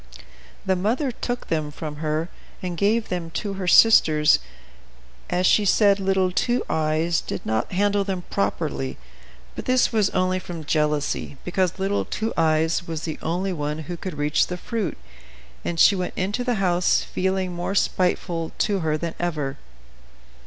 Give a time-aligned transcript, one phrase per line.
[0.65, 2.27] The mother took them from her,
[2.63, 4.39] and gave them to her sisters,
[5.29, 8.97] as she said little Two Eyes did not handle them properly,
[9.55, 13.95] but this was only from jealousy, because little Two Eyes was the only one who
[13.95, 14.97] could reach the fruit,
[15.63, 19.59] and she went into the house feeling more spiteful to her than ever.